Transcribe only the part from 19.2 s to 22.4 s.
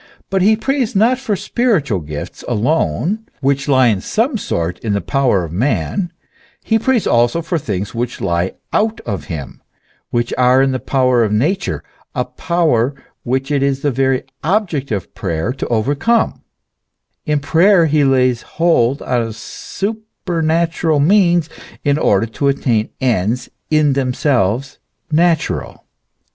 a supernatural means, in order